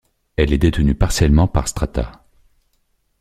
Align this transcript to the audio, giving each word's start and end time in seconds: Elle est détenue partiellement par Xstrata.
Elle 0.35 0.51
est 0.51 0.57
détenue 0.57 0.95
partiellement 0.95 1.47
par 1.47 1.65
Xstrata. 1.65 2.25